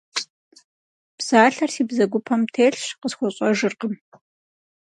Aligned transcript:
Псалъэр 1.17 1.69
си 1.75 1.83
бзэгупэм 1.87 2.41
телъщ, 2.53 2.83
къысхуэщӏэжыркъым. 2.99 3.93